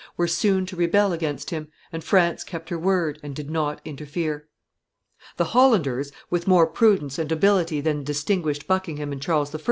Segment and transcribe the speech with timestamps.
[0.17, 4.47] were soon to rebel against him: and France kept her word and did not interfere.
[5.37, 9.59] The Hollanders, with more prudence and ability than distinguished Buckingham and Charles I.